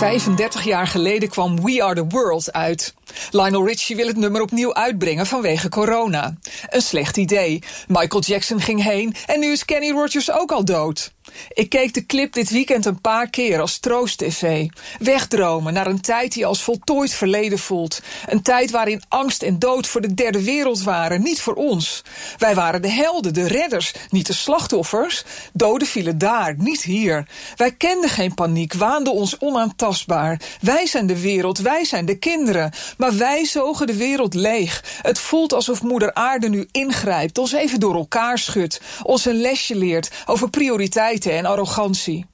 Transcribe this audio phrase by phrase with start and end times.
[0.00, 2.94] 35 jaar geleden kwam We Are the World uit.
[3.30, 6.36] Lionel Richie wil het nummer opnieuw uitbrengen vanwege corona.
[6.68, 7.62] Een slecht idee.
[7.88, 11.12] Michael Jackson ging heen en nu is Kenny Rogers ook al dood.
[11.48, 14.66] Ik keek de clip dit weekend een paar keer als troost-tv.
[14.98, 18.00] Wegdromen naar een tijd die als voltooid verleden voelt.
[18.26, 22.02] Een tijd waarin angst en dood voor de derde wereld waren, niet voor ons.
[22.38, 25.24] Wij waren de helden, de redders, niet de slachtoffers.
[25.52, 27.26] Doden vielen daar, niet hier.
[27.56, 30.40] Wij kenden geen paniek, waanden ons onaantastbaar.
[30.60, 32.72] Wij zijn de wereld, wij zijn de kinderen.
[32.96, 34.84] Maar wij zogen de wereld leeg.
[35.02, 39.76] Het voelt alsof moeder aarde nu ingrijpt, ons even door elkaar schudt, ons een lesje
[39.76, 42.26] leert over prioriteiten en arrogantie.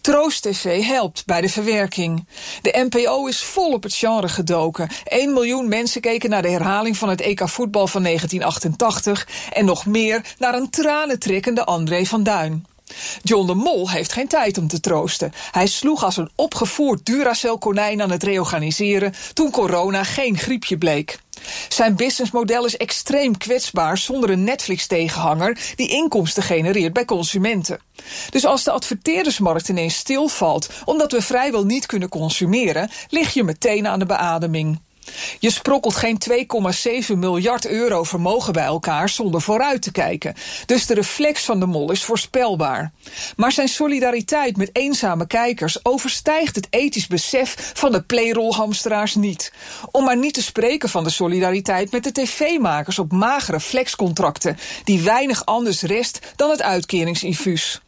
[0.00, 2.26] Troost TV helpt bij de verwerking.
[2.62, 4.88] De NPO is vol op het genre gedoken.
[5.04, 9.86] 1 miljoen mensen keken naar de herhaling van het EK voetbal van 1988 en nog
[9.86, 12.66] meer naar een tranentrekkende André van Duin.
[13.22, 15.32] John de Mol heeft geen tijd om te troosten.
[15.50, 21.18] Hij sloeg als een opgevoerd Duracell-konijn aan het reorganiseren toen corona geen griepje bleek.
[21.68, 27.80] Zijn businessmodel is extreem kwetsbaar zonder een Netflix-tegenhanger die inkomsten genereert bij consumenten.
[28.30, 33.86] Dus als de adverteerdersmarkt ineens stilvalt omdat we vrijwel niet kunnen consumeren, lig je meteen
[33.86, 34.78] aan de beademing.
[35.38, 36.18] Je sprokkelt geen
[37.12, 40.34] 2,7 miljard euro vermogen bij elkaar zonder vooruit te kijken.
[40.66, 42.92] Dus de reflex van de mol is voorspelbaar.
[43.36, 49.52] Maar zijn solidariteit met eenzame kijkers overstijgt het ethisch besef van de playrolhamsteraars niet.
[49.90, 55.02] Om maar niet te spreken van de solidariteit met de tv-makers op magere flexcontracten, die
[55.02, 57.83] weinig anders rest dan het uitkeringsinfuus.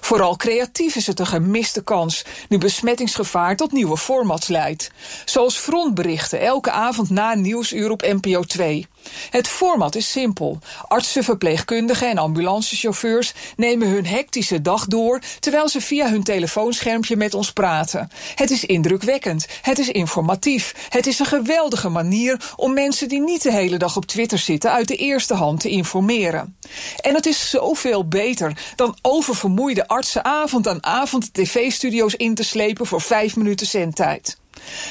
[0.00, 4.90] Vooral creatief is het een gemiste kans, nu besmettingsgevaar tot nieuwe formats leidt.
[5.24, 8.86] Zoals frontberichten elke avond na Nieuwsuur op NPO 2.
[9.30, 10.58] Het format is simpel.
[10.88, 17.34] Artsen, verpleegkundigen en ambulancechauffeurs nemen hun hectische dag door terwijl ze via hun telefoonschermpje met
[17.34, 18.10] ons praten.
[18.34, 23.42] Het is indrukwekkend, het is informatief, het is een geweldige manier om mensen die niet
[23.42, 26.56] de hele dag op Twitter zitten uit de eerste hand te informeren.
[27.00, 32.86] En het is zoveel beter dan oververmoeide artsen avond aan avond tv-studio's in te slepen
[32.86, 34.42] voor vijf minuten zendtijd.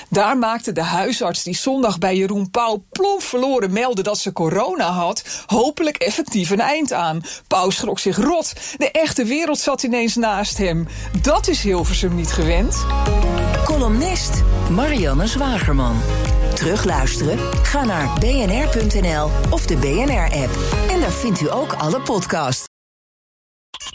[0.09, 4.91] Daar maakte de huisarts die zondag bij Jeroen Pauw plomp verloren meldde dat ze corona
[4.91, 7.21] had, hopelijk effectief een eind aan.
[7.47, 8.53] Pauw schrok zich rot.
[8.77, 10.87] De echte wereld zat ineens naast hem.
[11.21, 12.85] Dat is Hilversum niet gewend.
[13.63, 16.01] Columnist Marianne Zwagerman.
[16.53, 17.37] Terugluisteren?
[17.63, 20.57] Ga naar bnr.nl of de BNR-app.
[20.89, 22.72] En daar vindt u ook alle podcasts.